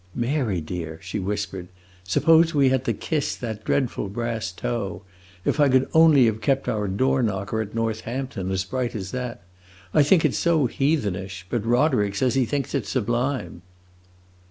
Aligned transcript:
"Mary, 0.15 0.61
dear," 0.61 0.97
she 0.99 1.19
whispered, 1.19 1.67
"suppose 2.05 2.55
we 2.55 2.69
had 2.69 2.83
to 2.85 2.91
kiss 2.91 3.35
that 3.35 3.63
dreadful 3.63 4.09
brass 4.09 4.51
toe. 4.51 5.03
If 5.45 5.59
I 5.59 5.69
could 5.69 5.87
only 5.93 6.25
have 6.25 6.41
kept 6.41 6.67
our 6.67 6.87
door 6.87 7.21
knocker, 7.21 7.61
at 7.61 7.75
Northampton, 7.75 8.49
as 8.49 8.63
bright 8.63 8.95
as 8.95 9.11
that! 9.11 9.43
I 9.93 10.01
think 10.01 10.25
it's 10.25 10.39
so 10.39 10.65
heathenish; 10.65 11.45
but 11.51 11.63
Roderick 11.63 12.15
says 12.15 12.33
he 12.33 12.45
thinks 12.45 12.73
it 12.73 12.87
's 12.87 12.89
sublime." 12.89 13.61